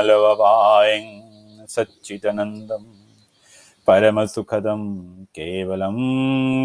[0.00, 2.84] मलववायं सच्चिदनन्दं
[3.86, 5.96] परमसुखदं केवलं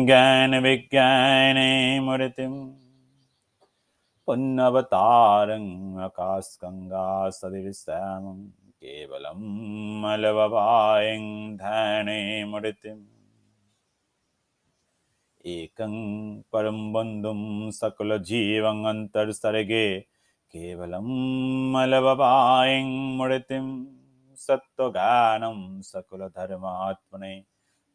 [0.06, 2.74] ज्ञानविज्ञाने मूर्तिम्।
[4.26, 13.06] पुन्नवतारम् आकाशगङ्गा सदिविश्रामं केवलं मलववायं ध्याने मूर्तिम्।
[15.46, 20.15] एकं परं बन्धुं सकलजीवन्तर्सर्गे
[20.52, 21.08] केवलं
[21.72, 23.86] मलववायं मूर्तिं
[24.36, 27.44] सत्त्वगानं सकलधर्मात्मने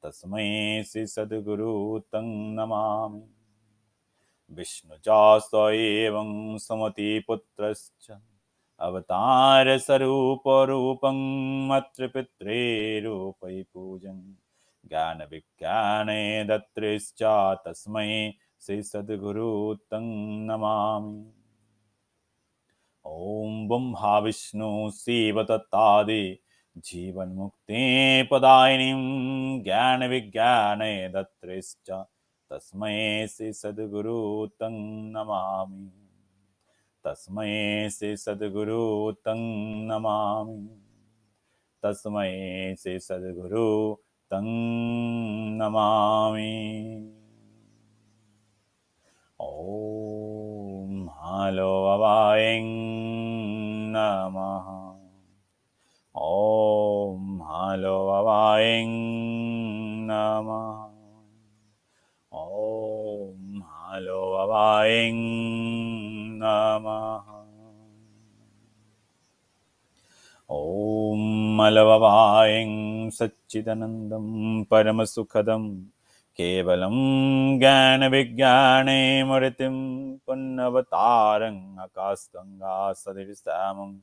[0.03, 3.23] तस्मै श्रीसद्गुरु तं नमामि।
[4.51, 8.13] विष्णुचास्त एवं सुमतिपुत्रश्च
[8.79, 9.69] अवतारस्वरूपरूपं
[11.69, 14.35] मातृपितृरूपै पूजन्।
[14.89, 17.23] ज्ञानविज्ञाने दत्रिश्च
[17.67, 20.07] तस्मै श्रीसद्गुरु तं
[20.47, 21.40] नमामि
[23.07, 26.39] ॐ ब्रह्माविष्णु शिवदत्तादि
[26.79, 32.05] जीवन्मुक्ते पदायिनीं ज्ञानविज्ञाने दत्रिश्च
[32.51, 34.73] तस्मै श्रीसद्गुरु तं
[35.13, 35.91] नमामि।
[37.05, 39.39] तस्मै श्रीसद्गुरु तं
[39.87, 40.69] नमामि।
[41.83, 43.97] तस्मै श्रीसद्गुरु
[44.31, 44.45] तं
[45.59, 47.13] नमामि।
[49.41, 50.10] ॐ
[51.41, 52.65] हालो अवायं
[53.91, 54.91] नमः।
[56.23, 58.11] ॐ हालो
[60.07, 60.91] नमः।
[62.39, 65.15] ॐ हालो अवायं
[66.39, 67.41] नमः।
[70.51, 71.19] ॐ
[71.57, 75.85] मलववायं सच्चिदनन्दं परमसुखदं
[76.37, 83.99] केवलं ज्ञानविज्ञाने मूर्तिं पुन्नवतारम् आकाशगङ्गा सदृशामं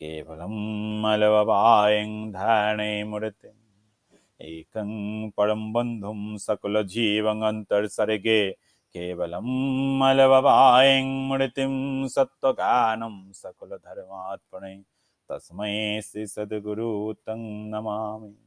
[0.00, 8.56] केवलं मलववायं ध्याने मूर्तिम् एकं परं बन्धुं सकलजीवन्तर्सर्गे
[8.96, 14.82] केवलं मलववायं मूर्तिं सत्त्वगानं सकलधर्मात्मने।
[15.28, 18.45] तस्मै श्रीसद्गुरु तं नमामि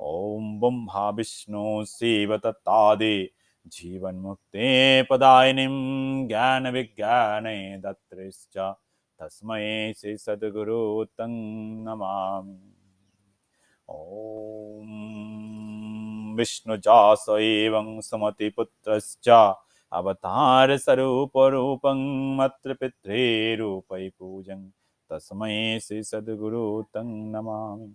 [0.00, 3.16] ॐ ब्रह्मा विष्णु शिवदत्तादि
[3.74, 4.68] जीवन्मुक्ते
[5.10, 5.74] पदायिनीं
[6.28, 8.56] ज्ञानविज्ञाने दत्रिश्च
[9.20, 9.66] तस्मै
[9.98, 10.82] श्रीसद्गुरु
[11.18, 11.32] तं
[11.84, 12.56] नमामि।
[13.90, 13.92] ॐ
[16.36, 19.28] विष्णुजास एवं सुमतिपुत्रश्च
[19.92, 22.00] अवतारस्वरूपरूपं
[22.36, 24.70] मातृपितृरूपै पूजन्
[25.10, 25.56] तस्मै
[25.86, 27.90] श्रीसद्गुरु तं नमामि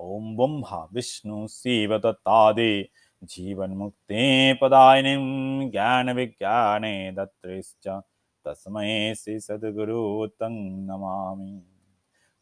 [0.00, 2.88] ॐ ब्रह्मा विष्णु शिवदत्तादि
[3.24, 8.02] जीवन्मुक्ते पदायिनीं ज्ञानविज्ञाने दत्रिश्च
[8.44, 11.62] तस्मै श्रीसद्गुरु तं नमामि।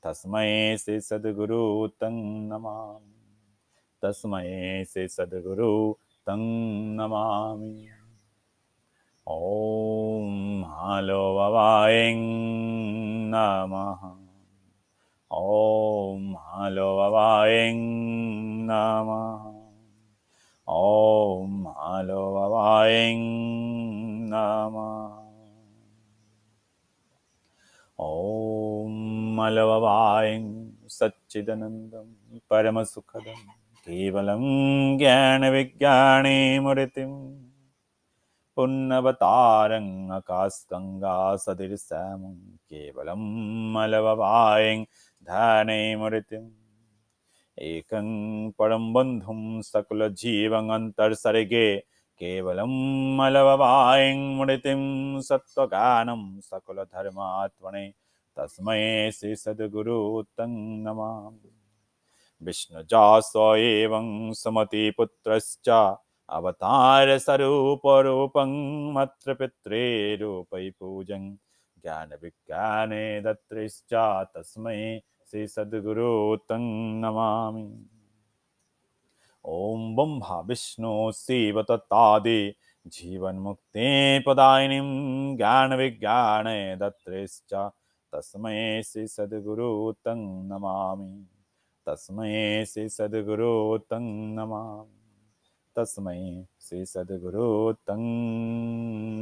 [0.05, 3.15] तस्मै श्रीसद्गुरु तं नमामि।
[4.03, 6.41] तस्मै श्रीसद्गुरु तं
[6.97, 7.89] नमामि।
[9.29, 12.17] ॐ हालो ववायं
[13.31, 14.25] नमः।
[15.33, 15.84] ॐ
[22.35, 23.15] ववायं
[24.31, 25.15] नमः।
[28.01, 28.91] ॐ
[29.37, 30.45] मलववायं
[30.89, 32.09] सच्चिदनन्दं
[32.51, 33.41] परमसुखदं
[33.87, 34.43] केवलं
[34.99, 37.19] ज्ञानविज्ञाने मूर्तिम्
[38.57, 42.37] पुन्नवतारम् आकाशगङ्गा सदृशमं
[42.71, 43.23] केवलं
[43.73, 44.85] मलववायं
[45.25, 46.51] ध्याने मूर्तिम्
[47.59, 51.85] एकं परं बन्धुं सकलजीवन्तर्सर्गे
[52.19, 57.95] केवलं मलववायं मूर्तिं सत्त्वगानं सकलधर्मात्मने
[58.37, 61.51] तस्मै श्रीसद्गुरु नमामि।
[62.43, 65.97] विष्णुजास एवं सुमतिपुत्रश्च
[66.29, 71.37] अवतारस्वरूपरूपं मातृपितृरूपै पूजन्।
[71.83, 75.01] ज्ञानविज्ञाने दत्रिश्च तस्मै
[75.31, 76.61] श्रीसद्गुरु तं
[77.01, 77.87] नमामि।
[79.47, 82.55] ॐ ब्रह्मा विष्णु शिवदत्तादि
[82.87, 87.71] जीवन्मुक्ते पदायिनीं ज्ञानविज्ञाने दत्रिश्च
[88.13, 91.27] तस्मै श्रीसद्गुरु तं नमामि।
[91.87, 95.01] तस्मै श्रीसद्गुरु तं नमामि।
[95.77, 98.01] तस्मै श्रीसद्गुरु तं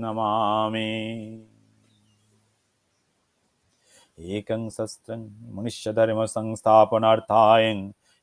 [0.00, 1.48] नमामि।
[4.19, 5.20] एकं शस्त्रं
[5.56, 7.70] मनुष्यधर्मसंस्थापनार्थाय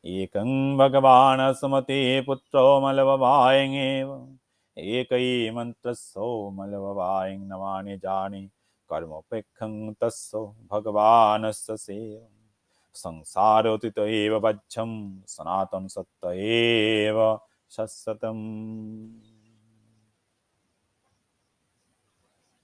[0.05, 4.11] एकं भगवान् सुमते पुत्रो मलववायङ्गेव
[4.77, 6.27] एकै मन्त्रस्सो
[6.57, 8.49] मलववायं नमानि जानि
[8.89, 12.37] कर्मोपेक्षं तस्सो भगवानस्य सेवम्
[12.95, 14.91] संसारोतित एव वज्झं
[15.27, 17.19] सनातन सत्य एव
[17.71, 18.45] शश्वतम्